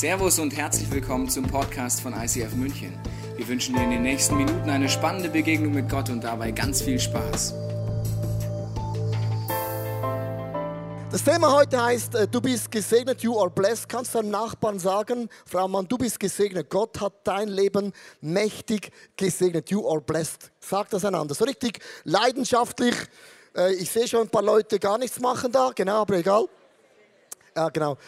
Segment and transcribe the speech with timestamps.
[0.00, 2.98] Servus und herzlich willkommen zum Podcast von ICF München.
[3.36, 6.80] Wir wünschen dir in den nächsten Minuten eine spannende Begegnung mit Gott und dabei ganz
[6.80, 7.52] viel Spaß.
[11.12, 13.90] Das Thema heute heißt, äh, du bist gesegnet, you are blessed.
[13.90, 16.70] Kannst deinem Nachbarn sagen, Frau Mann, du bist gesegnet.
[16.70, 19.70] Gott hat dein Leben mächtig gesegnet.
[19.70, 20.50] You are blessed.
[20.60, 21.34] Sag das einander.
[21.34, 22.94] So richtig leidenschaftlich.
[23.54, 25.72] Äh, ich sehe schon ein paar Leute gar nichts machen da.
[25.74, 26.46] Genau, aber egal.
[27.54, 27.98] Ja, genau.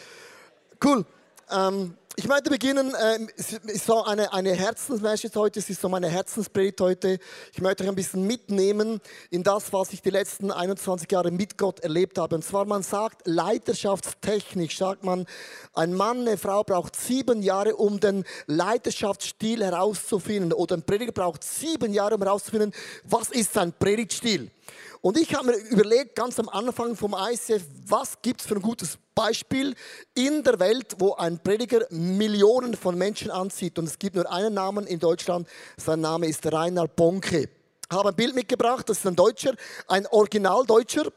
[0.83, 1.05] Cool.
[1.53, 5.89] Ähm, ich möchte beginnen, äh, es ist so eine, eine Herzensmessage heute, es ist so
[5.89, 7.19] meine Herzenspredigt heute.
[7.53, 11.57] Ich möchte euch ein bisschen mitnehmen in das, was ich die letzten 21 Jahre mit
[11.57, 12.35] Gott erlebt habe.
[12.35, 15.25] Und zwar, man sagt, leiterschaftstechnisch, sagt man,
[15.73, 20.53] ein Mann, eine Frau braucht sieben Jahre, um den Leiterschaftsstil herauszufinden.
[20.53, 24.51] Oder ein Prediger braucht sieben Jahre, um herauszufinden, was ist sein Predigtstil.
[25.01, 28.61] Und ich habe mir überlegt, ganz am Anfang vom ICF, was gibt es für ein
[28.61, 29.75] gutes Beispiel
[30.13, 33.77] in der Welt, wo ein Prediger Millionen von Menschen anzieht.
[33.77, 37.49] Und es gibt nur einen Namen in Deutschland, sein Name ist Rainer Bonke.
[37.89, 39.53] Ich habe ein Bild mitgebracht, das ist ein Deutscher,
[39.87, 41.11] ein Originaldeutscher.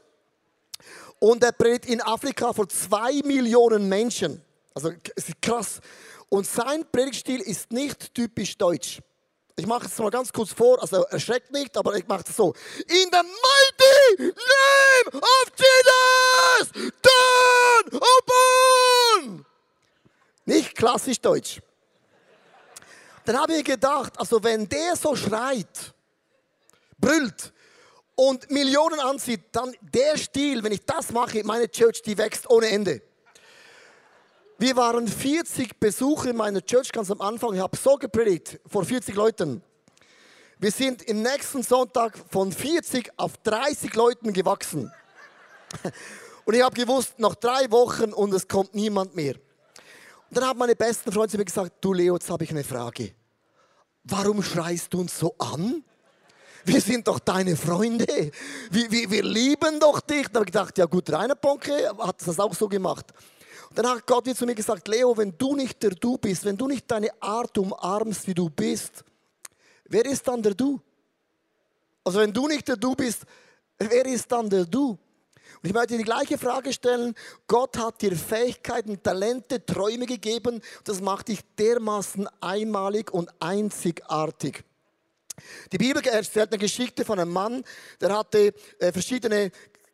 [1.19, 4.41] Und er predigt in Afrika vor zwei Millionen Menschen.
[4.73, 5.79] Also es ist krass.
[6.29, 8.99] Und sein Predigtstil ist nicht typisch deutsch.
[9.59, 12.53] Ich mache es mal ganz kurz vor, also erschreckt nicht, aber ich mache es so.
[12.87, 19.45] In the mighty name of Jesus, turn open!
[20.45, 21.59] Nicht klassisch deutsch.
[23.25, 25.91] Dann habe ich gedacht, also wenn der so schreit,
[26.99, 27.51] brüllt
[28.13, 32.67] und Millionen anzieht, dann der Stil, wenn ich das mache, meine Church, die wächst ohne
[32.67, 33.01] Ende.
[34.59, 37.53] Wir waren 40 Besucher in meiner Church ganz am Anfang.
[37.53, 39.61] Ich habe so gepredigt vor 40 Leuten.
[40.57, 44.91] Wir sind im nächsten Sonntag von 40 auf 30 Leuten gewachsen.
[46.45, 49.35] Und ich habe gewusst, noch drei Wochen und es kommt niemand mehr.
[50.29, 52.63] Und dann haben meine besten Freunde zu mir gesagt, du Leo, jetzt habe ich eine
[52.63, 53.11] Frage.
[54.05, 55.83] Warum schreist du uns so an?
[56.63, 58.31] Wir sind doch deine Freunde.
[58.71, 60.27] Wir, wir, wir lieben doch dich.
[60.27, 63.13] Dann habe ich gedacht, ja gut, Rainer Bonke hat das auch so gemacht.
[63.69, 66.57] Und dann hat Gott zu mir gesagt, Leo, wenn du nicht der Du bist, wenn
[66.57, 69.03] du nicht deine Art umarmst, wie du bist,
[69.85, 70.79] wer ist dann der Du?
[72.03, 73.23] Also wenn du nicht der Du bist,
[73.77, 74.97] wer ist dann der Du?
[75.61, 77.15] Und ich möchte dir die gleiche Frage stellen.
[77.47, 80.61] Gott hat dir Fähigkeiten, Talente, Träume gegeben.
[80.83, 84.63] Das macht dich dermaßen einmalig und einzigartig.
[85.71, 87.63] Die Bibel erzählt eine Geschichte von einem Mann,
[88.01, 89.51] der hatte äh, verschiedene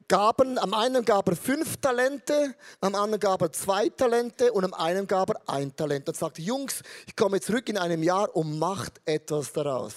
[0.08, 0.58] Gaben.
[0.58, 5.08] Am einen gab er fünf Talente, am anderen gab er zwei Talente und am einen
[5.08, 6.08] gab er ein Talent.
[6.08, 9.94] Und sagte, Jungs, ich komme zurück in einem Jahr und macht etwas daraus.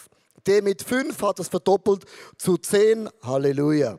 [0.47, 2.05] Der mit fünf hat es verdoppelt
[2.39, 3.09] zu zehn.
[3.23, 3.99] Halleluja.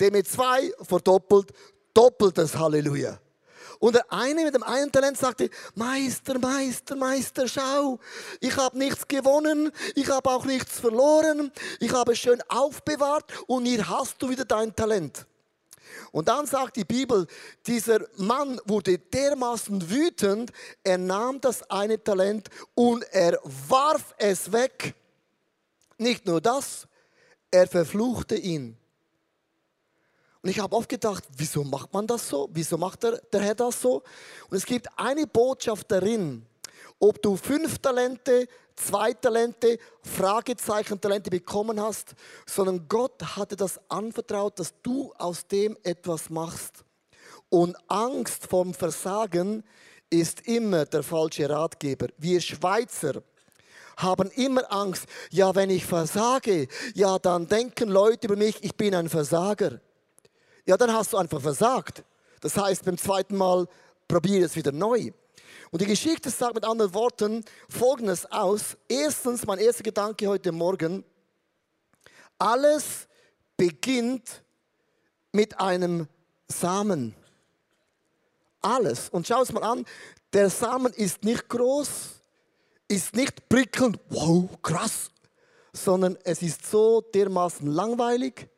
[0.00, 1.52] Der mit zwei verdoppelt,
[1.92, 3.18] doppeltes Halleluja.
[3.78, 7.98] Und der eine mit dem einen Talent sagte, Meister, Meister, Meister, schau,
[8.40, 13.66] ich habe nichts gewonnen, ich habe auch nichts verloren, ich habe es schön aufbewahrt und
[13.66, 15.26] hier hast du wieder dein Talent.
[16.14, 17.26] Und dann sagt die Bibel,
[17.66, 20.52] dieser Mann wurde dermaßen wütend,
[20.84, 24.94] er nahm das eine Talent und er warf es weg.
[25.98, 26.86] Nicht nur das,
[27.50, 28.76] er verfluchte ihn.
[30.40, 32.48] Und ich habe oft gedacht, wieso macht man das so?
[32.52, 34.04] Wieso macht der, der Herr das so?
[34.48, 36.46] Und es gibt eine Botschaft darin,
[37.00, 38.46] ob du fünf Talente,
[38.76, 42.14] zwei Talente, Fragezeichen Talente bekommen hast,
[42.46, 46.84] sondern Gott hatte das anvertraut, dass du aus dem etwas machst.
[47.48, 49.64] Und Angst vom Versagen
[50.10, 52.08] ist immer der falsche Ratgeber.
[52.18, 53.22] Wir Schweizer
[53.96, 58.94] haben immer Angst, ja, wenn ich versage, ja, dann denken Leute über mich, ich bin
[58.94, 59.80] ein Versager
[60.66, 62.04] ja, dann hast du einfach versagt.
[62.40, 63.66] Das heißt, beim zweiten Mal
[64.08, 65.10] probiere es wieder neu.
[65.70, 68.76] Und die Geschichte sagt mit anderen Worten Folgendes aus.
[68.88, 71.04] Erstens, mein erster Gedanke heute Morgen,
[72.38, 73.06] alles
[73.56, 74.42] beginnt
[75.32, 76.08] mit einem
[76.48, 77.14] Samen.
[78.60, 79.08] Alles.
[79.08, 79.84] Und schau es mal an,
[80.32, 82.20] der Samen ist nicht groß,
[82.88, 85.10] ist nicht prickelnd, wow, krass,
[85.72, 88.48] sondern es ist so dermaßen langweilig,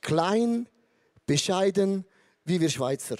[0.00, 0.68] klein,
[1.26, 2.04] bescheiden
[2.44, 3.16] wie wir Schweizer.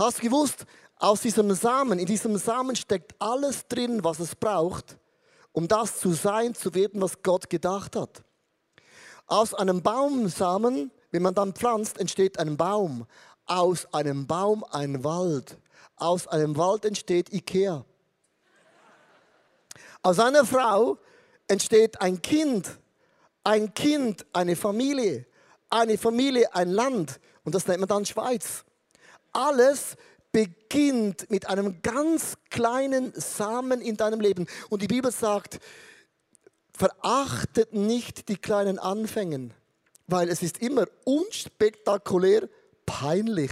[0.00, 0.64] Hast du gewusst,
[0.96, 4.96] aus diesem Samen, in diesem Samen steckt alles drin, was es braucht,
[5.52, 8.22] um das zu sein, zu werden, was Gott gedacht hat.
[9.26, 13.06] Aus einem Baumsamen, wenn man dann pflanzt, entsteht ein Baum.
[13.44, 15.58] Aus einem Baum ein Wald.
[15.96, 17.84] Aus einem Wald entsteht Ikea.
[20.02, 20.96] Aus einer Frau
[21.46, 22.80] entsteht ein Kind
[23.44, 25.26] ein Kind, eine Familie,
[25.68, 27.20] eine Familie, ein Land.
[27.44, 28.64] Und das nennt man dann Schweiz.
[29.32, 29.96] Alles
[30.32, 34.46] beginnt mit einem ganz kleinen Samen in deinem Leben.
[34.68, 35.58] Und die Bibel sagt,
[36.72, 39.52] verachtet nicht die kleinen Anfängen,
[40.06, 42.48] weil es ist immer unspektakulär
[42.86, 43.50] peinlich.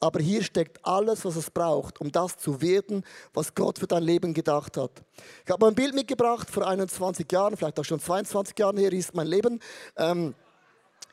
[0.00, 4.04] Aber hier steckt alles, was es braucht, um das zu werden, was Gott für dein
[4.04, 4.92] Leben gedacht hat.
[5.44, 9.14] Ich habe ein Bild mitgebracht vor 21 Jahren, vielleicht auch schon 22 Jahren her ist
[9.14, 9.60] mein Leben.
[9.96, 10.34] Ähm,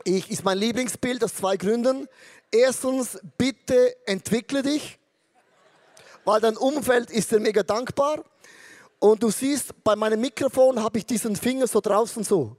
[0.05, 2.07] ich, ist mein Lieblingsbild aus zwei Gründen.
[2.51, 4.99] Erstens, bitte entwickle dich,
[6.23, 8.23] weil dein Umfeld ist dir mega dankbar.
[8.99, 12.55] Und du siehst, bei meinem Mikrofon habe ich diesen Finger so draußen so.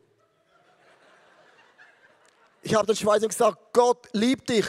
[2.63, 4.67] Ich habe den Schweizer gesagt, Gott liebt dich.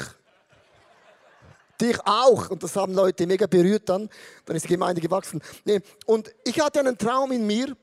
[1.82, 2.50] Dich auch.
[2.52, 4.10] Und das haben Leute mega berührt dann.
[4.46, 5.42] Dann ist die Gemeinde gewachsen.
[5.66, 5.82] Nee.
[6.06, 7.76] Und ich hatte einen Traum in mir,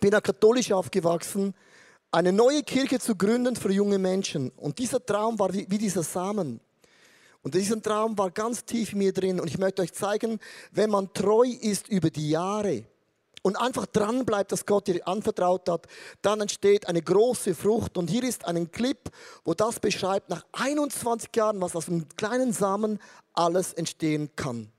[0.00, 1.54] bin auch katholisch aufgewachsen,
[2.10, 4.50] eine neue Kirche zu gründen für junge Menschen.
[4.56, 6.60] Und dieser Traum war wie, wie dieser Samen.
[7.42, 9.40] Und dieser Traum war ganz tief in mir drin.
[9.40, 10.38] Und ich möchte euch zeigen,
[10.72, 12.84] wenn man treu ist über die Jahre,
[13.46, 15.86] und einfach dran bleibt, dass Gott dir anvertraut hat,
[16.20, 17.96] dann entsteht eine große Frucht.
[17.96, 18.98] Und hier ist ein Clip,
[19.44, 22.98] wo das beschreibt, nach 21 Jahren, was aus einem kleinen Samen
[23.34, 24.72] alles entstehen kann.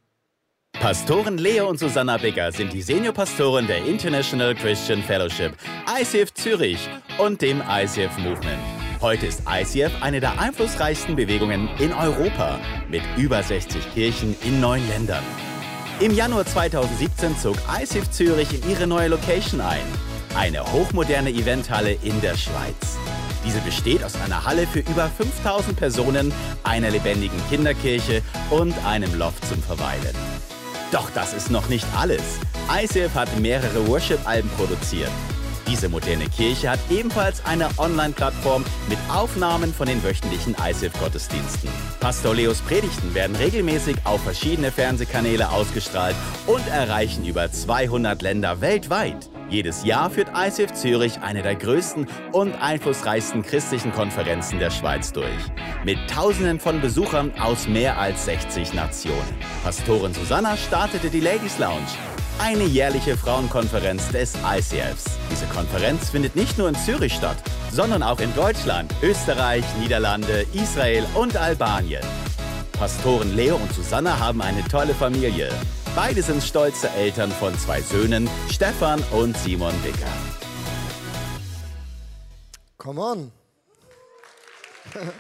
[0.80, 5.54] Pastoren Leo und Susanna Becker sind die Seniorpastoren der International Christian Fellowship,
[6.00, 6.88] ICF Zürich
[7.18, 8.60] und dem ICF Movement.
[9.02, 12.60] Heute ist ICF eine der einflussreichsten Bewegungen in Europa
[12.90, 15.24] mit über 60 Kirchen in neun Ländern.
[16.00, 19.86] Im Januar 2017 zog ICF Zürich in ihre neue Location ein.
[20.36, 22.98] Eine hochmoderne Eventhalle in der Schweiz.
[23.44, 26.32] Diese besteht aus einer Halle für über 5000 Personen,
[26.64, 28.22] einer lebendigen Kinderkirche
[28.52, 30.16] und einem Loft zum Verweilen.
[30.92, 32.22] Doch das ist noch nicht alles.
[32.72, 35.12] ICF hat mehrere Worship-Alben produziert.
[35.68, 41.70] Diese moderne Kirche hat ebenfalls eine Online-Plattform mit Aufnahmen von den wöchentlichen ISIF-Gottesdiensten.
[42.00, 46.16] Pastor Leos Predigten werden regelmäßig auf verschiedene Fernsehkanäle ausgestrahlt
[46.46, 49.30] und erreichen über 200 Länder weltweit.
[49.50, 55.28] Jedes Jahr führt ICF Zürich eine der größten und einflussreichsten christlichen Konferenzen der Schweiz durch.
[55.84, 59.38] Mit Tausenden von Besuchern aus mehr als 60 Nationen.
[59.64, 61.88] Pastorin Susanna startete die Ladies Lounge
[62.40, 65.06] eine jährliche Frauenkonferenz des ICFs.
[65.32, 67.38] Diese Konferenz findet nicht nur in Zürich statt,
[67.72, 72.04] sondern auch in Deutschland, Österreich, Niederlande, Israel und Albanien.
[72.74, 75.50] Pastoren Leo und Susanna haben eine tolle Familie.
[75.96, 80.12] Beide sind stolze Eltern von zwei Söhnen, Stefan und Simon Wicker.
[82.78, 83.32] Come on.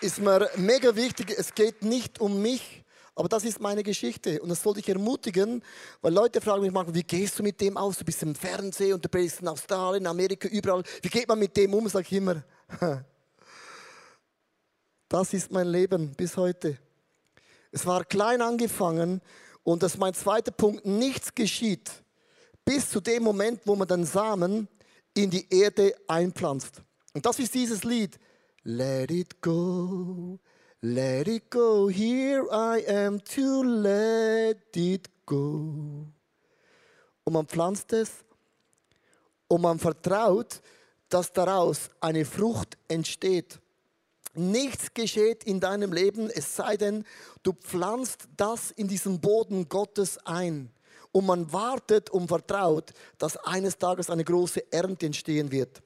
[0.00, 2.81] Ist mir mega wichtig, es geht nicht um mich,
[3.14, 5.62] aber das ist meine Geschichte und das soll dich ermutigen,
[6.00, 7.98] weil Leute fragen mich manchmal, wie gehst du mit dem aus?
[7.98, 10.82] Du bist im Fernsehen und du bist in Australien, Amerika, überall.
[11.02, 11.88] Wie geht man mit dem um?
[11.88, 12.42] Sag ich immer.
[15.08, 16.78] Das ist mein Leben bis heute.
[17.70, 19.20] Es war klein angefangen
[19.62, 20.86] und das ist mein zweiter Punkt.
[20.86, 21.90] Nichts geschieht
[22.64, 24.68] bis zu dem Moment, wo man den Samen
[25.12, 26.80] in die Erde einpflanzt.
[27.12, 28.18] Und das ist dieses Lied.
[28.62, 30.38] Let it go,
[30.84, 36.08] Let it go, here I am to let it go.
[37.22, 38.10] Und man pflanzt es
[39.46, 40.60] und man vertraut,
[41.08, 43.60] dass daraus eine Frucht entsteht.
[44.34, 47.04] Nichts geschieht in deinem Leben, es sei denn,
[47.44, 50.68] du pflanzt das in diesen Boden Gottes ein.
[51.12, 55.80] Und man wartet und vertraut, dass eines Tages eine große Ernte entstehen wird.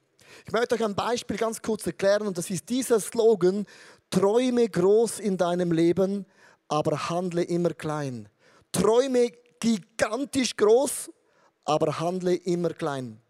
[0.45, 3.67] Ich möchte euch ein Beispiel ganz kurz erklären und das ist dieser Slogan,
[4.11, 6.27] Träume groß in deinem Leben,
[6.69, 8.29] aber handle immer klein.
[8.73, 11.11] Träume gigantisch groß,
[11.65, 13.21] aber handle immer klein.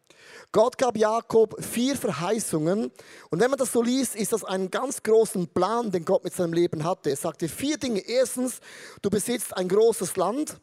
[0.52, 2.90] Gott gab Jakob vier Verheißungen.
[3.30, 6.34] Und wenn man das so liest, ist das ein ganz großen Plan, den Gott mit
[6.34, 7.10] seinem Leben hatte.
[7.10, 8.00] Er sagte vier Dinge.
[8.00, 8.60] Erstens,
[9.02, 10.58] du besitzt ein großes Land.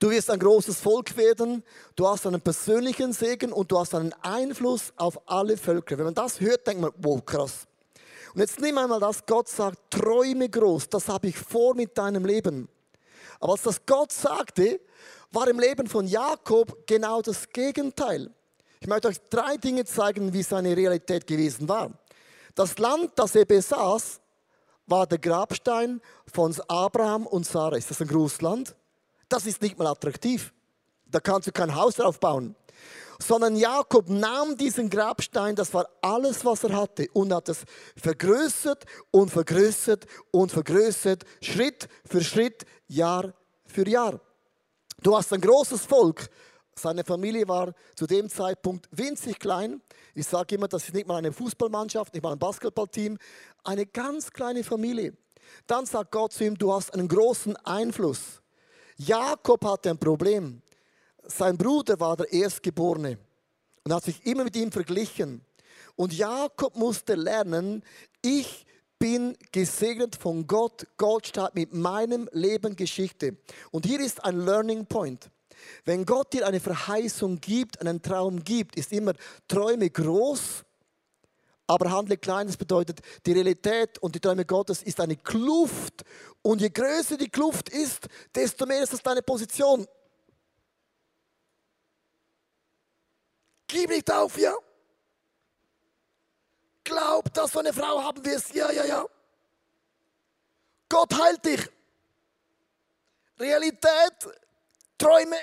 [0.00, 1.64] Du wirst ein großes Volk werden,
[1.96, 5.98] du hast einen persönlichen Segen und du hast einen Einfluss auf alle Völker.
[5.98, 7.66] Wenn man das hört, denkt man, wow, krass.
[8.32, 12.24] Und jetzt nimm einmal das, Gott sagt, träume groß, das habe ich vor mit deinem
[12.24, 12.68] Leben.
[13.40, 14.80] Aber als das Gott sagte,
[15.32, 18.30] war im Leben von Jakob genau das Gegenteil.
[18.80, 21.90] Ich möchte euch drei Dinge zeigen, wie seine Realität gewesen war.
[22.54, 24.20] Das Land, das er besaß,
[24.86, 26.00] war der Grabstein
[26.32, 27.76] von Abraham und Sarah.
[27.76, 28.76] Ist das ein Großland?
[29.28, 30.52] Das ist nicht mal attraktiv.
[31.06, 32.54] Da kannst du kein Haus drauf bauen
[33.20, 37.64] sondern Jakob nahm diesen Grabstein, das war alles, was er hatte, und hat es
[37.96, 43.32] vergrößert und vergrößert und vergrößert, Schritt für Schritt, Jahr
[43.66, 44.20] für Jahr.
[45.02, 46.28] Du hast ein großes Volk.
[46.74, 49.82] Seine Familie war zu dem Zeitpunkt winzig klein.
[50.14, 53.18] Ich sage immer, das ist nicht mal eine Fußballmannschaft, nicht mal ein Basketballteam,
[53.64, 55.16] eine ganz kleine Familie.
[55.66, 58.40] Dann sagt Gott zu ihm, du hast einen großen Einfluss.
[58.98, 60.60] Jakob hatte ein Problem.
[61.24, 63.18] Sein Bruder war der Erstgeborene
[63.84, 65.42] und hat sich immer mit ihm verglichen.
[65.96, 67.82] Und Jakob musste lernen,
[68.22, 68.66] ich
[68.98, 70.86] bin gesegnet von Gott.
[70.96, 73.36] Gott steht mit meinem Leben Geschichte.
[73.70, 75.30] Und hier ist ein Learning Point.
[75.84, 79.12] Wenn Gott dir eine Verheißung gibt, einen Traum gibt, ist immer
[79.46, 80.64] Träume groß,
[81.68, 82.48] aber handle klein.
[82.48, 86.02] Das bedeutet, die Realität und die Träume Gottes ist eine Kluft.
[86.42, 89.86] Und je größer die Kluft ist, desto mehr ist das deine Position.
[93.68, 94.56] Gib nicht auf, ja?
[96.84, 98.54] Glaub, dass du eine Frau haben wirst.
[98.54, 99.06] Ja, ja, ja.
[100.88, 101.68] Gott heilt dich.
[103.38, 104.14] Realität,
[104.96, 105.36] Träume.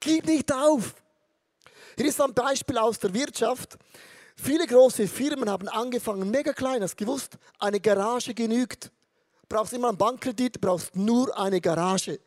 [0.00, 0.94] Gib nicht auf.
[2.00, 3.76] Hier ist ein Beispiel aus der Wirtschaft.
[4.34, 8.90] Viele große Firmen haben angefangen, mega klein, hast gewusst, eine Garage genügt.
[9.50, 12.18] Brauchst immer einen Bankkredit, brauchst nur eine Garage.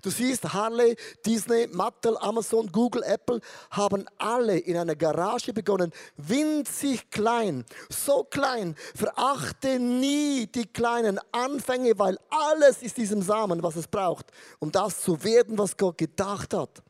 [0.00, 0.96] Du siehst, Harley,
[1.26, 8.74] Disney, Mattel, Amazon, Google, Apple haben alle in einer Garage begonnen, winzig klein, so klein.
[8.94, 14.28] Verachte nie die kleinen Anfänge, weil alles ist diesem Samen, was es braucht,
[14.60, 16.82] um das zu werden, was Gott gedacht hat.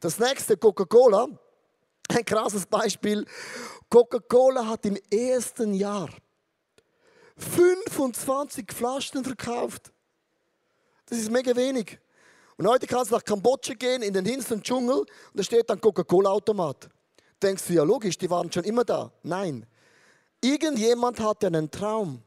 [0.00, 1.28] Das nächste, Coca-Cola,
[2.08, 3.24] ein krasses Beispiel.
[3.90, 6.08] Coca-Cola hat im ersten Jahr
[7.36, 9.92] 25 Flaschen verkauft.
[11.06, 11.98] Das ist mega wenig.
[12.56, 15.80] Und heute kannst du nach Kambodscha gehen, in den hintersten Dschungel, und da steht ein
[15.80, 16.88] Coca-Cola-Automat.
[17.42, 19.12] Denkst du, ja logisch, die waren schon immer da.
[19.22, 19.66] Nein.
[20.40, 22.22] Irgendjemand hatte einen Traum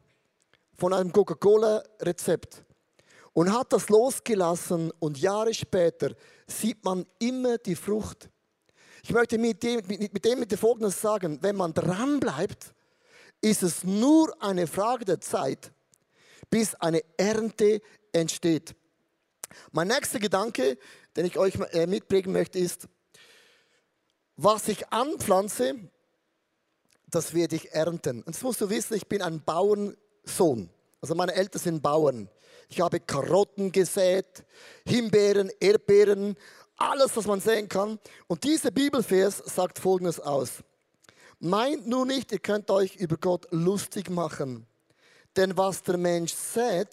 [0.76, 2.64] von einem Coca-Cola-Rezept
[3.32, 6.14] und hat das losgelassen und Jahre später
[6.46, 8.29] sieht man immer die Frucht.
[9.10, 12.72] Ich möchte mit dem, mit, dem mit dem Folgendes sagen, wenn man dran bleibt,
[13.40, 15.72] ist es nur eine Frage der Zeit,
[16.48, 18.76] bis eine Ernte entsteht.
[19.72, 20.78] Mein nächster Gedanke,
[21.16, 22.86] den ich euch äh, mitbringen möchte, ist,
[24.36, 25.74] was ich anpflanze,
[27.08, 28.22] das werde ich ernten.
[28.22, 30.70] Und das musst du wissen, ich bin ein Bauernsohn.
[31.00, 32.28] Also meine Eltern sind Bauern.
[32.68, 34.44] Ich habe Karotten gesät,
[34.86, 36.36] Himbeeren, Erdbeeren,
[36.80, 37.98] alles, was man sehen kann.
[38.26, 40.64] Und dieser Bibelvers sagt Folgendes aus.
[41.38, 44.66] Meint nur nicht, ihr könnt euch über Gott lustig machen.
[45.36, 46.88] Denn was der Mensch sät,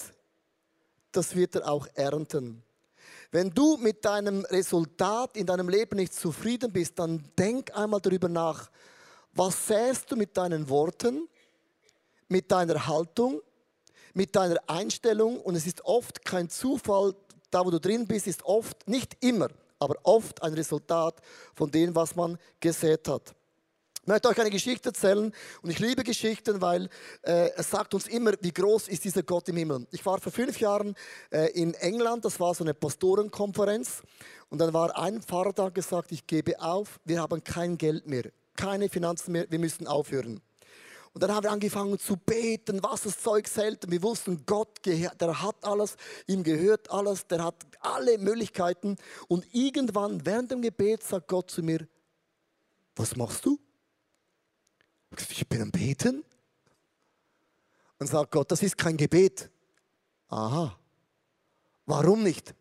[1.12, 2.64] das wird er auch ernten.
[3.32, 8.30] Wenn du mit deinem Resultat in deinem Leben nicht zufrieden bist, dann denk einmal darüber
[8.30, 8.70] nach,
[9.34, 11.28] was säst du mit deinen Worten,
[12.30, 13.42] mit deiner Haltung,
[14.14, 15.42] mit deiner Einstellung.
[15.42, 17.16] Und es ist oft kein Zufall,
[17.52, 21.22] da wo du drin bist, ist oft, nicht immer, aber oft ein Resultat
[21.56, 23.34] von dem, was man gesät hat.
[24.08, 26.88] Ich möchte euch eine Geschichte erzählen und ich liebe Geschichten, weil
[27.24, 29.86] äh, es sagt uns immer, wie groß ist dieser Gott im Himmel.
[29.92, 30.96] Ich war vor fünf Jahren
[31.30, 34.04] äh, in England, das war so eine Pastorenkonferenz
[34.48, 38.32] und dann war ein Pfarrer da gesagt, ich gebe auf, wir haben kein Geld mehr,
[38.56, 40.40] keine Finanzen mehr, wir müssen aufhören.
[41.18, 43.84] Und dann haben wir angefangen zu beten, was das Zeug hält.
[43.84, 45.96] Und wir wussten, Gott, der hat alles,
[46.28, 48.98] ihm gehört alles, der hat alle Möglichkeiten.
[49.28, 51.88] Und irgendwann während dem Gebet sagt Gott zu mir,
[52.96, 53.58] was machst du?
[55.32, 56.24] Ich bin am Beten.
[57.98, 59.50] Und sagt Gott, das ist kein Gebet.
[60.28, 60.78] Aha.
[61.88, 62.54] Warum nicht?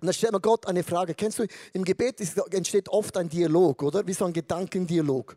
[0.00, 1.14] Und dann stellt man Gott eine Frage.
[1.14, 2.20] Kennst du, im Gebet
[2.52, 4.04] entsteht oft ein Dialog, oder?
[4.04, 5.36] Wie so ein Gedankendialog.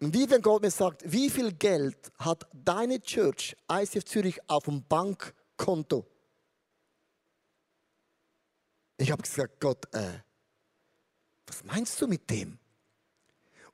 [0.00, 4.64] Und wie wenn Gott mir sagt, wie viel Geld hat deine Church, ICF Zürich, auf
[4.64, 6.06] dem Bankkonto?
[8.96, 10.20] Ich habe gesagt, Gott, äh,
[11.46, 12.58] was meinst du mit dem?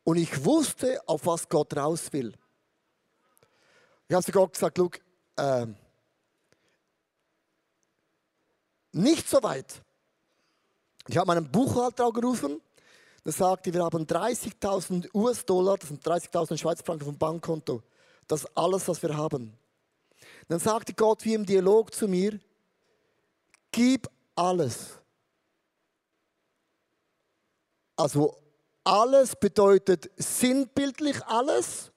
[0.02, 2.32] Und ich wusste, auf was Gott raus will.
[4.08, 5.00] Ich habe zu Gott gesagt, Luke,
[5.36, 5.66] äh,
[8.92, 9.82] nicht so weit.
[11.08, 12.60] Ich habe meinen Buchhalter gerufen.
[13.26, 17.82] Der sagte, wir haben 30.000 US-Dollar, das sind 30.000 Schweizer Franken vom Bankkonto.
[18.28, 19.52] Das ist alles, was wir haben.
[20.46, 22.38] Dann sagte Gott wie im Dialog zu mir,
[23.72, 24.90] gib alles.
[27.96, 28.36] Also
[28.84, 31.90] alles bedeutet sinnbildlich alles?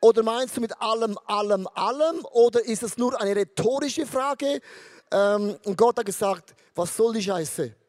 [0.00, 2.24] Oder meinst du mit allem, allem, allem?
[2.32, 4.62] Oder ist es nur eine rhetorische Frage?
[5.10, 7.81] Ähm, und Gott hat gesagt, was soll die Scheiße?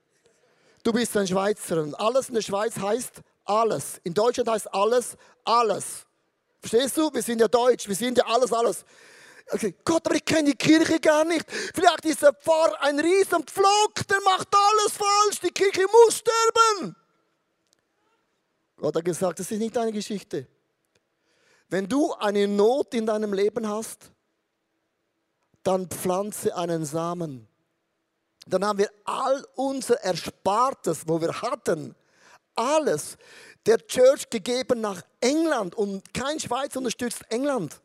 [0.83, 4.01] Du bist ein Schweizer und alles in der Schweiz heißt alles.
[4.03, 6.05] In Deutschland heißt alles, alles.
[6.59, 7.13] Verstehst du?
[7.13, 8.85] Wir sind ja deutsch, wir sind ja alles, alles.
[9.49, 11.49] Okay, Gott, aber ich kenne die Kirche gar nicht.
[11.51, 15.39] Vielleicht ist der Pfarrer ein riesen Pflock, der macht alles falsch.
[15.41, 16.95] Die Kirche muss sterben.
[18.77, 20.47] Gott hat gesagt, das ist nicht deine Geschichte.
[21.69, 24.11] Wenn du eine Not in deinem Leben hast,
[25.63, 27.47] dann pflanze einen Samen.
[28.45, 31.95] Dann haben wir all unser Erspartes, wo wir hatten,
[32.55, 33.17] alles
[33.65, 37.79] der Church gegeben nach England und kein Schweiz unterstützt England.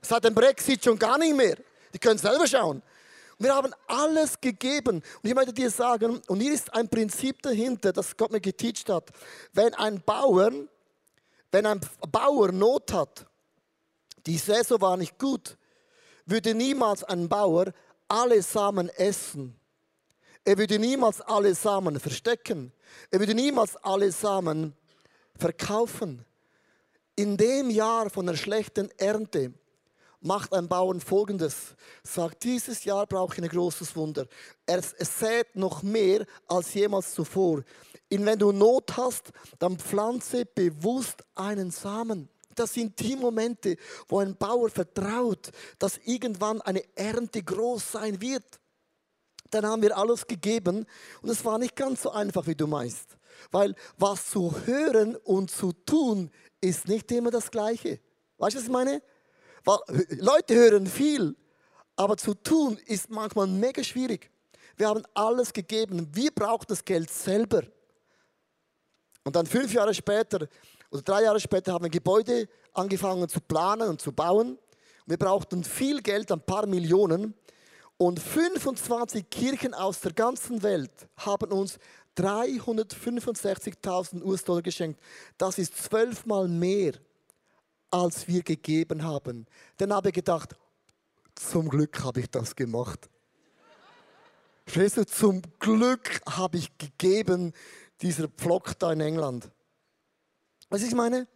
[0.00, 1.56] Seit dem Brexit schon gar nicht mehr.
[1.92, 2.82] Die können selber schauen.
[3.38, 4.96] Wir haben alles gegeben.
[4.96, 8.88] Und ich möchte dir sagen, und hier ist ein Prinzip dahinter, das Gott mir geteacht
[8.88, 9.10] hat.
[9.52, 10.50] Wenn ein Bauer,
[11.52, 13.26] wenn ein Bauer Not hat,
[14.26, 15.56] die Saison war nicht gut,
[16.26, 17.72] würde niemals ein Bauer
[18.08, 19.58] alle Samen essen.
[20.48, 22.72] Er würde niemals alle Samen verstecken.
[23.10, 24.74] Er würde niemals alle Samen
[25.36, 26.24] verkaufen.
[27.16, 29.52] In dem Jahr von einer schlechten Ernte
[30.22, 34.26] macht ein Bauern folgendes: sagt, dieses Jahr brauche ich ein großes Wunder.
[34.64, 37.62] Er sät noch mehr als jemals zuvor.
[38.10, 42.26] Und wenn du Not hast, dann pflanze bewusst einen Samen.
[42.54, 43.76] Das sind die Momente,
[44.08, 48.58] wo ein Bauer vertraut, dass irgendwann eine Ernte groß sein wird.
[49.50, 50.86] Dann haben wir alles gegeben
[51.22, 53.16] und es war nicht ganz so einfach, wie du meinst.
[53.50, 58.00] Weil was zu hören und zu tun ist nicht immer das Gleiche.
[58.38, 59.02] Weißt du, was ich meine?
[60.18, 61.36] Leute hören viel,
[61.96, 64.30] aber zu tun ist manchmal mega schwierig.
[64.76, 66.08] Wir haben alles gegeben.
[66.12, 67.62] Wir brauchen das Geld selber.
[69.24, 70.48] Und dann fünf Jahre später
[70.90, 74.58] oder drei Jahre später haben wir Gebäude angefangen zu planen und zu bauen.
[75.06, 77.34] Wir brauchten viel Geld, ein paar Millionen.
[77.98, 81.78] Und 25 Kirchen aus der ganzen Welt haben uns
[82.16, 85.00] 365.000 US-Dollar geschenkt.
[85.36, 86.92] Das ist zwölfmal mehr
[87.90, 89.46] als wir gegeben haben.
[89.78, 90.54] Dann habe ich gedacht,
[91.34, 93.10] zum Glück habe ich das gemacht.
[94.64, 97.52] Verstehst du, zum Glück habe ich gegeben,
[98.02, 99.50] dieser Pflock da in England.
[100.68, 101.26] Was ich meine?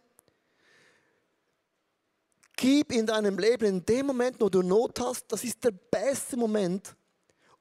[2.63, 6.37] Gib in deinem Leben in dem Moment, wo du Not hast, das ist der beste
[6.37, 6.95] Moment,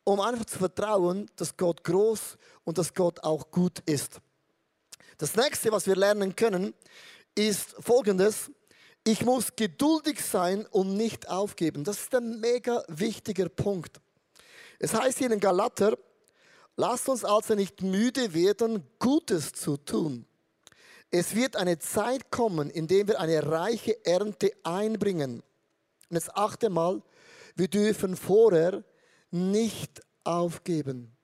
[0.04, 4.20] um einfach zu vertrauen, dass Gott groß und dass Gott auch gut ist.
[5.18, 6.72] Das nächste, was wir lernen können,
[7.34, 8.48] ist folgendes.
[9.02, 11.82] Ich muss geduldig sein und nicht aufgeben.
[11.82, 14.00] Das ist ein mega wichtiger Punkt.
[14.78, 15.98] Es heißt hier in Galater,
[16.76, 20.26] lasst uns also nicht müde werden, Gutes zu tun.
[21.14, 25.42] Es wird eine Zeit kommen, in der wir eine reiche Ernte einbringen.
[26.08, 27.02] Und jetzt achte mal,
[27.54, 28.82] wir dürfen vorher
[29.30, 31.14] nicht aufgeben.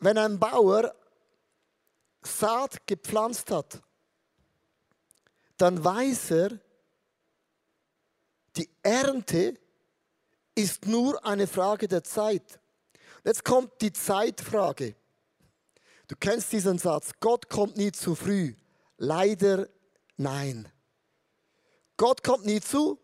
[0.00, 0.92] Wenn ein Bauer
[2.24, 3.80] Saat gepflanzt hat,
[5.56, 6.58] dann weiß er,
[8.56, 9.58] die Ernte
[10.56, 12.58] ist nur eine Frage der Zeit.
[13.24, 14.96] Jetzt kommt die Zeitfrage.
[16.08, 18.54] Du kennst diesen Satz, Gott kommt nie zu früh.
[18.98, 19.68] Leider
[20.16, 20.68] nein.
[21.96, 22.98] Gott kommt nie zu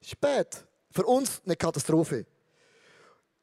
[0.00, 0.64] spät.
[0.90, 2.26] Für uns eine Katastrophe.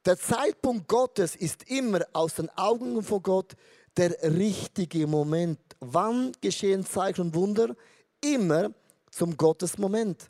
[0.05, 3.53] Der Zeitpunkt Gottes ist immer aus den Augen von Gott
[3.97, 5.59] der richtige Moment.
[5.79, 7.75] Wann geschehen Zeichen und Wunder?
[8.21, 8.71] immer
[9.11, 10.29] zum Gottesmoment.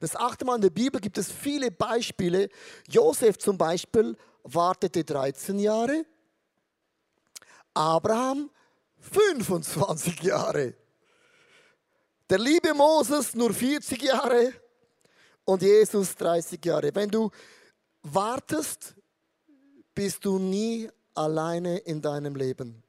[0.00, 2.48] Das achte Mal in der Bibel gibt es viele Beispiele.
[2.88, 6.04] Josef zum Beispiel wartete 13 Jahre,
[7.76, 8.50] Abraham
[9.00, 10.74] 25 Jahre,
[12.28, 14.52] der liebe Moses nur 40 Jahre
[15.44, 16.94] und Jesus 30 Jahre.
[16.94, 17.30] Wenn du
[18.02, 18.94] wartest,
[19.94, 22.82] bist du nie alleine in deinem Leben.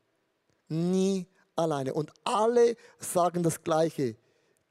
[0.69, 1.93] Nie alleine.
[1.93, 4.15] Und alle sagen das Gleiche.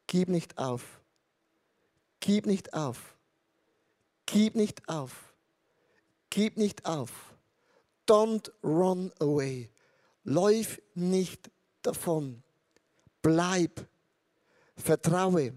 [0.06, 0.82] Gib nicht auf.
[2.20, 3.16] Gib nicht auf.
[4.24, 5.34] Gib nicht auf.
[6.30, 7.10] Gib nicht auf.
[8.06, 9.70] Don't run away.
[10.26, 11.50] Läuf nicht
[11.82, 12.42] davon.
[13.22, 13.86] Bleib.
[14.76, 15.54] Vertraue.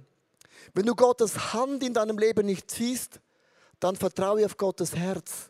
[0.74, 3.20] Wenn du Gottes Hand in deinem Leben nicht siehst,
[3.80, 5.50] dann vertraue auf Gottes Herz.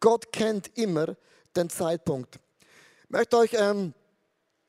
[0.00, 1.16] Gott kennt immer
[1.54, 2.40] den Zeitpunkt.
[3.04, 3.94] Ich möchte euch ähm,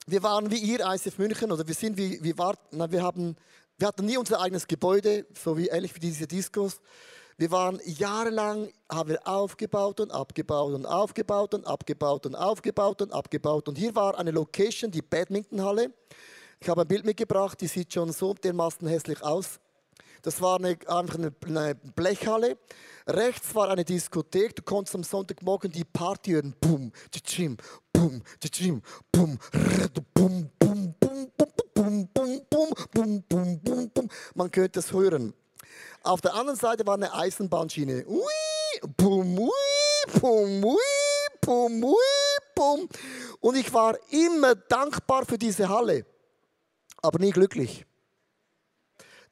[0.07, 3.35] wir waren wie ihr, ICF München, oder wir sind wie, wie war, na, wir, haben,
[3.77, 6.79] wir hatten nie unser eigenes Gebäude, so wie ähnlich wie diese Discos.
[7.37, 13.11] Wir waren jahrelang, haben wir aufgebaut und abgebaut und aufgebaut und abgebaut und aufgebaut und
[13.11, 13.67] abgebaut.
[13.67, 15.93] Und hier war eine Location, die Badmintonhalle.
[16.61, 19.59] Ich habe ein Bild mitgebracht, die sieht schon so dermaßen hässlich aus.
[20.21, 22.57] Das war eine, einfach eine, Blechhalle.
[23.05, 24.55] Rechts war eine Diskothek.
[24.55, 26.55] Du konntest am Sonntagmorgen die Party hören.
[26.61, 27.57] Boom, tschim,
[27.91, 32.09] boom, tschim, boom, boom, boom, boom, boom, boom, boom,
[32.49, 34.09] boom, boom, boom, boom, boom.
[34.35, 35.33] Man könnte es hören.
[36.05, 38.05] Auf der anderen Seite war eine Eisenbahnschiene.
[38.05, 38.21] Ui,
[38.95, 39.49] boom, ui,
[40.19, 40.77] boom, ui,
[41.41, 41.95] boom, ui,
[42.53, 42.87] boom.
[43.39, 46.05] Und ich war immer dankbar für diese Halle,
[47.01, 47.87] aber nie glücklich.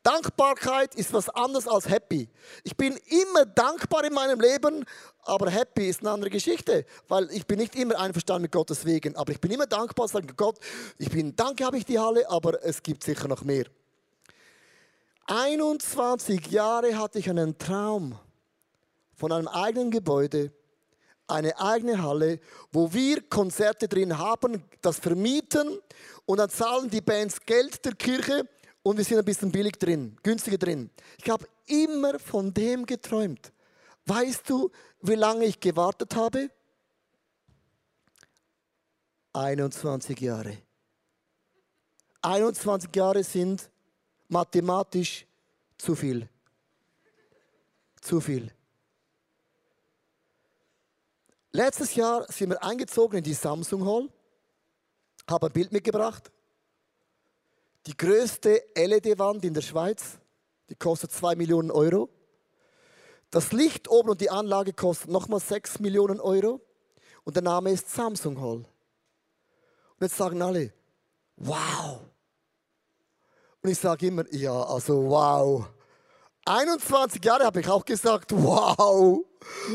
[0.02, 2.28] Dankbarkeit ist was anderes als happy.
[2.64, 4.84] Ich bin immer dankbar in meinem Leben,
[5.22, 9.16] aber happy ist eine andere Geschichte, weil ich bin nicht immer einverstanden mit Gottes Wegen,
[9.16, 10.58] aber ich bin immer dankbar, sage Gott,
[10.98, 13.66] ich bin, danke habe ich die Halle, aber es gibt sicher noch mehr.
[15.26, 18.20] 21 Jahre hatte ich einen Traum
[19.16, 20.52] von einem eigenen Gebäude,
[21.28, 22.40] eine eigene Halle,
[22.72, 25.80] wo wir Konzerte drin haben, das vermieten
[26.26, 28.48] und dann zahlen die Bands Geld der Kirche
[28.84, 30.90] und wir sind ein bisschen billig drin, günstiger drin.
[31.18, 33.54] Ich habe immer von dem geträumt.
[34.06, 34.70] Weißt du,
[35.02, 36.50] wie lange ich gewartet habe?
[39.32, 40.58] 21 Jahre.
[42.22, 43.70] 21 Jahre sind
[44.34, 45.26] mathematisch
[45.78, 46.28] zu viel.
[48.02, 48.52] Zu viel.
[51.52, 54.10] Letztes Jahr sind wir eingezogen in die Samsung Hall,
[55.30, 56.32] habe ein Bild mitgebracht.
[57.86, 60.18] Die größte LED-Wand in der Schweiz,
[60.70, 62.10] die kostet 2 Millionen Euro.
[63.30, 66.60] Das Licht oben und die Anlage kostet nochmal 6 Millionen Euro.
[67.24, 68.66] Und der Name ist Samsung Hall.
[69.96, 70.74] Und jetzt sagen alle,
[71.36, 72.13] wow.
[73.64, 75.66] Und ich sage immer, ja, also wow.
[76.46, 79.24] 21 Jahre habe ich auch gesagt, wow.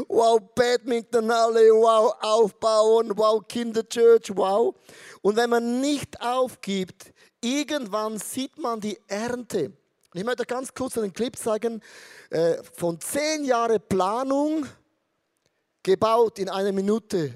[0.08, 4.74] Wow, Badminton, alle, wow, aufbauen, wow, Kinderchurch, wow.
[5.22, 9.72] Und wenn man nicht aufgibt, irgendwann sieht man die Ernte.
[10.12, 11.80] Ich möchte ganz kurz einen Clip zeigen
[12.28, 14.66] äh, von zehn Jahren Planung,
[15.82, 17.32] gebaut in einer Minute,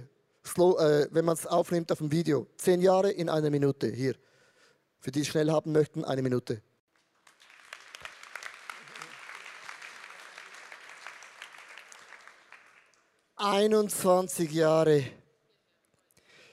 [0.58, 2.46] äh, wenn man es aufnimmt auf dem Video.
[2.56, 4.14] Zehn Jahre in einer Minute, hier.
[5.02, 6.62] Für die es schnell haben möchten, eine Minute.
[13.36, 15.04] »21 Jahre«.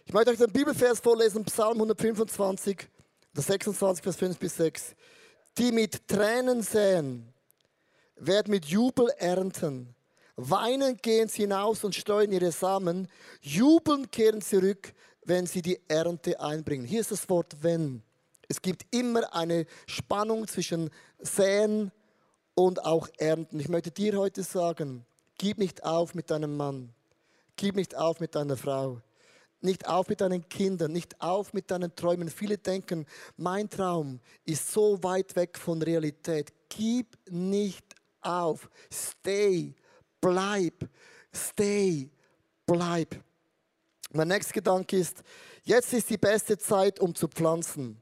[0.03, 2.89] Ich möchte euch den Bibelvers vorlesen, Psalm 125,
[3.35, 4.95] 26, Vers 5 bis 6.
[5.59, 7.31] Die mit Tränen säen,
[8.15, 9.93] werden mit Jubel ernten.
[10.35, 13.07] Weinend gehen sie hinaus und streuen ihre Samen.
[13.41, 14.91] Jubelnd kehren sie zurück,
[15.23, 16.87] wenn sie die Ernte einbringen.
[16.87, 18.01] Hier ist das Wort wenn.
[18.49, 21.91] Es gibt immer eine Spannung zwischen Säen
[22.55, 23.59] und auch Ernten.
[23.61, 25.05] Ich möchte dir heute sagen,
[25.37, 26.93] gib nicht auf mit deinem Mann.
[27.55, 29.01] Gib nicht auf mit deiner Frau
[29.61, 32.29] nicht auf mit deinen Kindern, nicht auf mit deinen Träumen.
[32.29, 33.05] Viele denken,
[33.37, 36.53] mein Traum ist so weit weg von Realität.
[36.69, 37.85] Gib nicht
[38.21, 38.69] auf.
[38.91, 39.75] Stay,
[40.21, 40.87] bleib,
[41.33, 42.09] stay,
[42.65, 43.21] bleib.
[44.11, 45.23] Mein nächster Gedanke ist,
[45.63, 48.01] jetzt ist die beste Zeit, um zu pflanzen.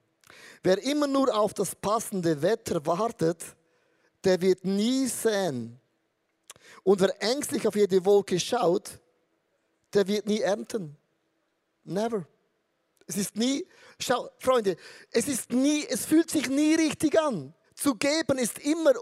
[0.63, 3.43] Wer immer nur auf das passende Wetter wartet,
[4.23, 5.79] der wird nie säen.
[6.83, 8.99] Und wer ängstlich auf jede Wolke schaut,
[9.93, 10.97] der wird nie ernten.
[11.83, 12.25] Never.
[13.05, 13.65] Es ist nie,
[13.99, 14.75] schau, Freunde,
[15.11, 17.53] es ist nie, es fühlt sich nie richtig an.
[17.73, 18.93] Zu geben ist immer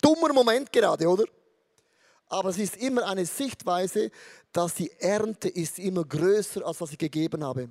[0.00, 1.24] dummer Moment gerade, oder?
[2.26, 4.10] Aber es ist immer eine Sichtweise,
[4.52, 7.70] dass die Ernte ist immer größer, als was ich gegeben habe.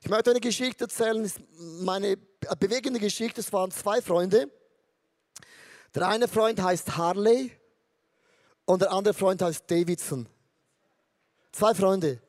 [0.00, 1.30] Ich möchte eine Geschichte erzählen,
[1.80, 2.16] meine
[2.58, 3.40] bewegende Geschichte.
[3.40, 4.50] Es waren zwei Freunde.
[5.94, 7.50] Der eine Freund heißt Harley
[8.64, 10.28] und der andere Freund heißt Davidson.
[11.52, 12.20] Zwei Freunde.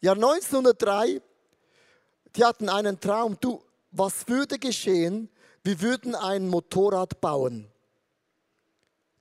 [0.00, 1.22] Jahr 1903,
[2.34, 5.30] die hatten einen Traum, du, was würde geschehen,
[5.62, 7.70] wir würden ein Motorrad bauen.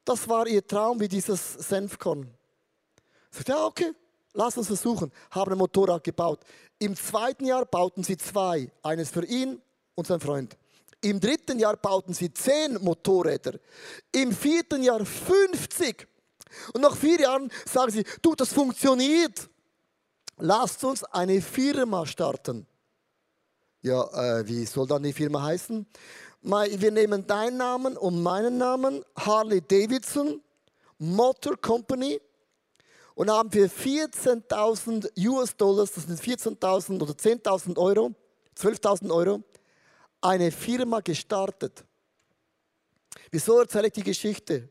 [0.04, 2.32] Das war ihr Traum wie dieses Senfkorn.
[3.32, 3.94] Sagt, ja, okay,
[4.36, 5.12] lass uns versuchen.
[5.32, 6.42] Haben ein Motorrad gebaut.
[6.78, 9.62] Im zweiten Jahr bauten sie zwei, eines für ihn
[9.96, 10.56] und seinen Freund.
[11.02, 13.60] Im dritten Jahr bauten sie zehn Motorräder.
[14.12, 16.08] Im vierten Jahr 50.
[16.74, 19.50] Und nach vier Jahren sagen sie, du, das funktioniert
[20.38, 22.66] lasst uns eine Firma starten.
[23.82, 24.04] Ja,
[24.40, 25.86] äh, wie soll dann die Firma heißen?
[26.42, 30.42] Wir nehmen deinen Namen und meinen Namen, Harley Davidson
[30.98, 32.22] Motor Company,
[33.16, 38.14] und haben für 14.000 US-Dollars, das sind 14.000 oder 10.000 Euro,
[38.58, 39.44] 12.000 Euro,
[40.22, 41.84] eine Firma gestartet.
[43.32, 44.70] Wieso erzähle ich die Geschichte?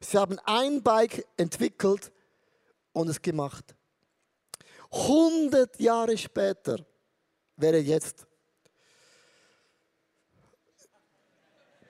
[0.00, 2.10] Sie haben ein Bike entwickelt
[2.92, 3.74] und es gemacht.
[4.90, 6.84] 100 Jahre später
[7.56, 8.26] wäre jetzt.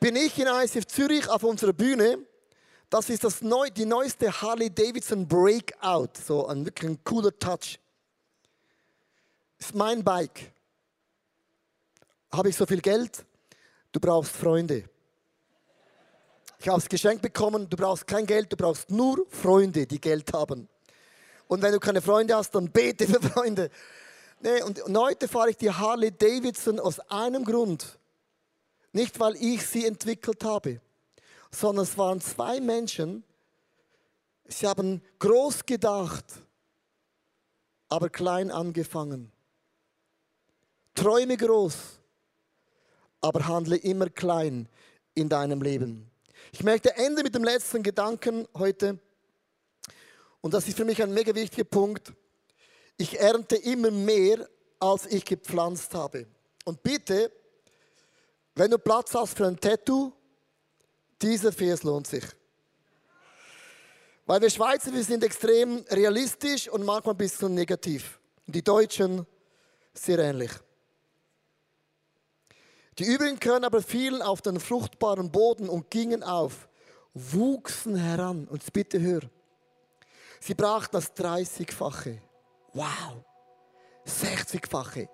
[0.01, 2.27] Bin ich in ICF Zürich auf unserer Bühne.
[2.91, 6.11] Das ist das neu, die neueste Harley Davidson Breakout.
[6.27, 7.79] So ein wirklich cooler Touch.
[9.59, 10.53] Ist mein Bike.
[12.33, 13.25] Habe ich so viel Geld?
[13.93, 14.85] Du brauchst Freunde.
[16.61, 17.69] Ich habe es geschenkt bekommen.
[17.69, 20.69] Du brauchst kein Geld, du brauchst nur Freunde, die Geld haben.
[21.47, 23.71] Und wenn du keine Freunde hast, dann bete für Freunde.
[24.41, 27.99] Nee, und heute fahre ich die Harley Davidson aus einem Grund.
[28.93, 30.81] Nicht, weil ich sie entwickelt habe,
[31.51, 33.25] sondern es waren zwei Menschen,
[34.47, 36.25] sie haben groß gedacht,
[37.89, 39.33] aber klein angefangen.
[40.95, 41.77] Träume groß,
[43.21, 44.69] aber handle immer klein
[45.15, 46.11] in deinem Leben.
[46.53, 48.99] Ich möchte enden mit dem letzten Gedanken heute.
[50.41, 52.13] Und das ist für mich ein mega wichtiger Punkt.
[52.97, 54.49] Ich ernte immer mehr,
[54.81, 56.27] als ich gepflanzt habe.
[56.65, 57.33] Und bitte,
[58.55, 60.13] wenn du Platz hast für ein Tattoo,
[61.21, 62.25] dieser Vers lohnt sich.
[64.27, 68.21] Weil wir Schweizer, wir sind extrem realistisch und manchmal ein bisschen negativ.
[68.47, 69.27] Die Deutschen
[69.95, 70.51] sehr ähnlich.
[72.99, 76.69] Die übrigen Körner aber fielen auf den fruchtbaren Boden und gingen auf,
[77.15, 78.49] wuchsen heran.
[78.49, 79.21] Und bitte hör,
[80.41, 82.19] sie brachten das 30-fache.
[82.75, 83.25] Wow.
[84.07, 85.09] 60-fache.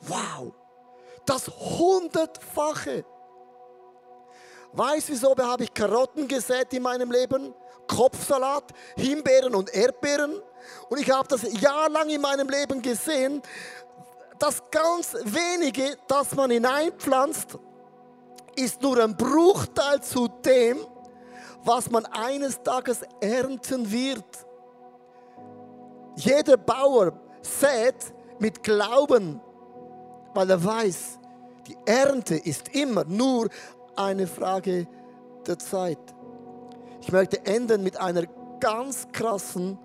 [0.00, 0.54] Wow.
[1.24, 3.04] Das 100-fache.
[4.72, 7.54] Weißt du, wieso habe ich Karotten gesät in meinem Leben?
[7.86, 8.64] Kopfsalat,
[8.96, 10.40] Himbeeren und Erdbeeren.
[10.88, 13.42] Und ich habe das jahrelang in meinem Leben gesehen,
[14.38, 17.58] das ganz wenige, das man hineinpflanzt,
[18.56, 20.78] ist nur ein Bruchteil zu dem,
[21.64, 24.24] was man eines Tages ernten wird.
[26.16, 27.94] Jeder Bauer sät
[28.38, 29.40] mit Glauben,
[30.34, 31.18] weil er weiß,
[31.66, 33.48] die Ernte ist immer nur
[33.96, 34.86] eine Frage
[35.46, 35.98] der Zeit.
[37.00, 38.24] Ich möchte enden mit einer
[38.60, 39.78] ganz krassen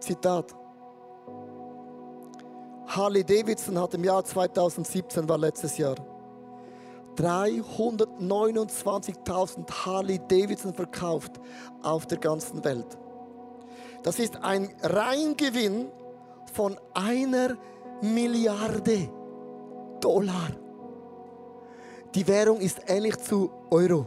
[0.00, 0.54] Zitat.
[2.86, 5.94] Harley Davidson hat im Jahr 2017, war letztes Jahr,
[7.16, 11.40] 329.000 Harley Davidson verkauft
[11.82, 12.98] auf der ganzen Welt.
[14.02, 15.86] Das ist ein Reingewinn
[16.52, 17.56] von einer
[18.02, 19.08] Milliarde
[20.00, 20.63] Dollar.
[22.14, 24.06] Die Währung ist ähnlich zu Euro.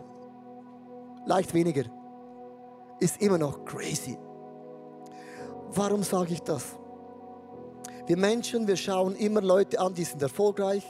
[1.25, 1.83] Leicht weniger.
[2.99, 4.17] Ist immer noch crazy.
[5.71, 6.77] Warum sage ich das?
[8.05, 10.85] Wir Menschen, wir schauen immer Leute an, die sind erfolgreich,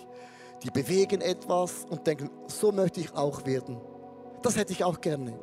[0.62, 3.82] die bewegen etwas und denken, so möchte ich auch werden.
[4.44, 5.40] Das hätte ich auch gerne.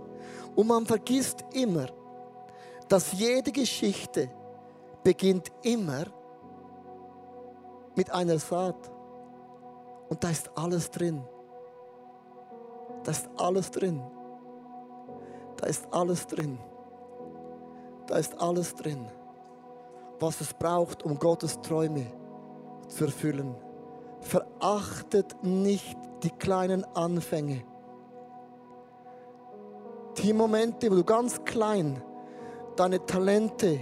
[0.54, 1.86] Und man vergisst immer,
[2.88, 4.30] dass jede Geschichte
[5.02, 6.04] beginnt immer
[7.96, 8.92] mit einer Saat.
[10.08, 11.24] Und da ist alles drin.
[13.04, 14.02] Da ist alles drin.
[15.56, 16.58] Da ist alles drin.
[18.06, 19.06] Da ist alles drin,
[20.20, 22.06] was es braucht, um Gottes Träume
[22.88, 23.54] zu erfüllen.
[24.20, 27.64] Verachtet nicht die kleinen Anfänge.
[30.18, 32.02] Die Momente, wo du ganz klein
[32.76, 33.80] deine Talente,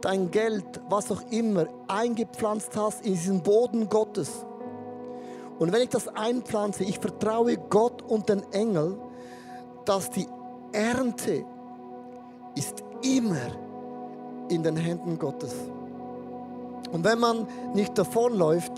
[0.00, 4.44] dein Geld, was auch immer eingepflanzt hast in diesen Boden Gottes.
[5.58, 8.98] Und wenn ich das einpflanze, ich vertraue Gott und den Engel,
[9.84, 10.26] dass die
[10.72, 11.44] Ernte
[12.56, 13.52] ist immer
[14.48, 15.54] in den Händen Gottes.
[16.92, 18.72] Und wenn man nicht davonläuft,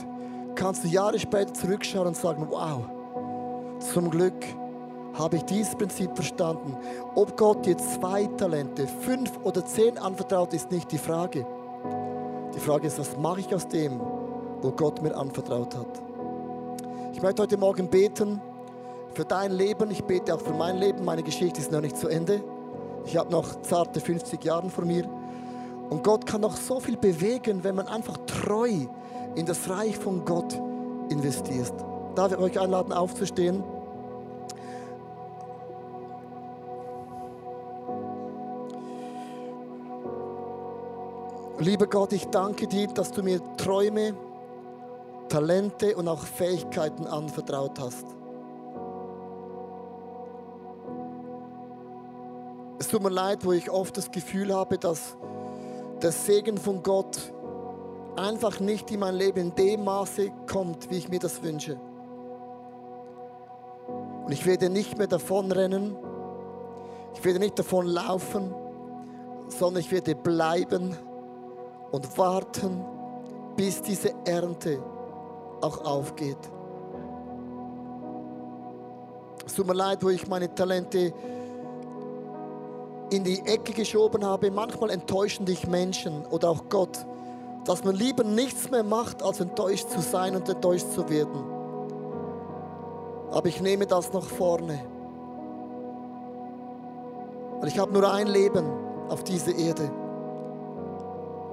[0.54, 2.82] kannst du Jahre später zurückschauen und sagen, wow,
[3.78, 4.44] zum Glück
[5.14, 6.76] habe ich dieses Prinzip verstanden.
[7.14, 11.46] Ob Gott dir zwei Talente, fünf oder zehn anvertraut, ist nicht die Frage.
[12.54, 14.00] Die Frage ist, was mache ich aus dem,
[14.62, 16.02] wo Gott mir anvertraut hat.
[17.16, 18.42] Ich möchte heute Morgen beten
[19.14, 19.90] für dein Leben.
[19.90, 21.02] Ich bete auch für mein Leben.
[21.02, 22.44] Meine Geschichte ist noch nicht zu Ende.
[23.06, 25.08] Ich habe noch zarte 50 Jahre vor mir.
[25.88, 28.70] Und Gott kann noch so viel bewegen, wenn man einfach treu
[29.34, 30.60] in das Reich von Gott
[31.08, 31.72] investiert.
[32.14, 33.64] Darf ich euch einladen, aufzustehen?
[41.60, 44.12] Lieber Gott, ich danke dir, dass du mir Träume,
[45.28, 48.06] Talente und auch Fähigkeiten anvertraut hast.
[52.78, 55.16] Es tut mir leid, wo ich oft das Gefühl habe, dass
[56.02, 57.32] der Segen von Gott
[58.16, 61.78] einfach nicht in mein Leben in dem Maße kommt, wie ich mir das wünsche.
[64.24, 65.96] Und ich werde nicht mehr davonrennen,
[67.14, 68.54] ich werde nicht davon laufen,
[69.48, 70.96] sondern ich werde bleiben
[71.92, 72.84] und warten,
[73.56, 74.82] bis diese Ernte
[75.60, 76.38] auch aufgeht.
[79.46, 81.12] Es tut mir leid, wo ich meine Talente
[83.10, 84.50] in die Ecke geschoben habe.
[84.50, 87.06] Manchmal enttäuschen dich Menschen oder auch Gott,
[87.64, 91.44] dass man lieber nichts mehr macht, als enttäuscht zu sein und enttäuscht zu werden.
[93.30, 94.80] Aber ich nehme das nach vorne.
[97.60, 98.64] Weil ich habe nur ein Leben
[99.08, 99.90] auf dieser Erde.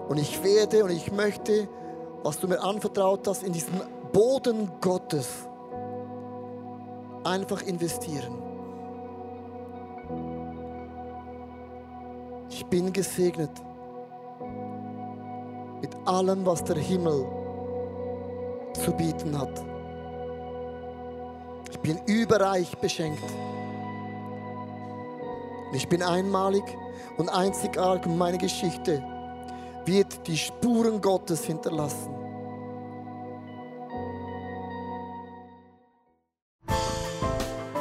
[0.08, 1.68] Und ich werde und ich möchte,
[2.24, 3.82] was du mir anvertraut hast, in diesem
[4.14, 5.48] Boden Gottes
[7.24, 8.36] einfach investieren.
[12.48, 13.50] Ich bin gesegnet
[15.82, 17.26] mit allem, was der Himmel
[18.74, 19.64] zu bieten hat.
[21.72, 23.24] Ich bin überreich beschenkt.
[25.74, 26.64] Ich bin einmalig
[27.18, 29.04] und einzigartig meine Geschichte
[29.86, 32.23] wird die Spuren Gottes hinterlassen.